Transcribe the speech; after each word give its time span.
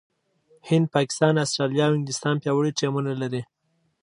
هند، 0.69 0.87
پاکستان، 0.95 1.33
استراليا 1.43 1.85
او 1.87 1.97
انګلستان 1.97 2.35
پياوړي 2.41 2.71
ټيمونه 2.79 3.11
لري. 3.21 3.41